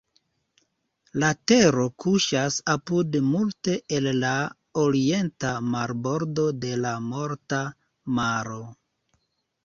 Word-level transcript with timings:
La 1.23 1.27
tero 1.49 1.83
kuŝas 2.05 2.55
apud 2.73 3.17
multe 3.25 3.75
el 3.97 4.07
la 4.23 4.31
orienta 4.83 5.51
marbordo 5.75 6.47
de 6.63 6.71
la 6.87 6.95
Morta 7.11 7.61
Maro. 8.21 8.59